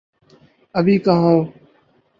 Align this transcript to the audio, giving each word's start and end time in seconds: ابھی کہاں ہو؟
ابھی 0.75 0.95
کہاں 1.05 1.21
ہو؟ 1.25 1.37